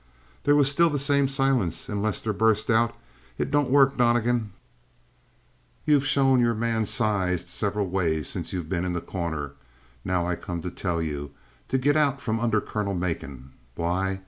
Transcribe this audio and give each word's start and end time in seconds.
There 0.45 0.55
was 0.55 0.67
still 0.67 0.89
the 0.89 0.97
same 0.97 1.27
silence, 1.27 1.87
and 1.87 2.01
Lester 2.01 2.33
burst 2.33 2.71
out: 2.71 2.95
"It 3.37 3.51
don't 3.51 3.69
work, 3.69 3.97
Donnegan. 3.97 4.51
You've 5.85 6.07
showed 6.07 6.39
you're 6.39 6.55
man 6.55 6.87
sized 6.87 7.47
several 7.47 7.87
ways 7.87 8.27
since 8.27 8.51
you 8.51 8.63
been 8.63 8.83
in 8.83 8.93
The 8.93 9.01
Corner. 9.01 9.51
Now 10.03 10.25
I 10.25 10.35
come 10.35 10.63
to 10.63 10.71
tell 10.71 11.03
you 11.03 11.33
to 11.67 11.77
get 11.77 11.95
out 11.95 12.19
from 12.19 12.39
under 12.39 12.59
Colonel 12.59 12.95
Macon. 12.95 13.51
Why? 13.75 14.19